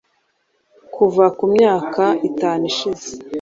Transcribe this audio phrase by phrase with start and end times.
[0.93, 3.09] kuva mu myaka itanu ishize